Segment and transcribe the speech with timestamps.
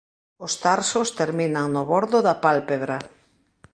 [0.45, 2.97] Os tarsos terminan no bordo da pálpebra.